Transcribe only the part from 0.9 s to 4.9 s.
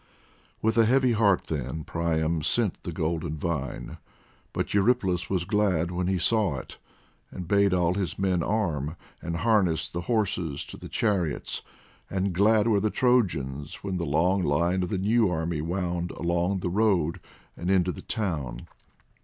heart, then, Priam sent the golden vine, but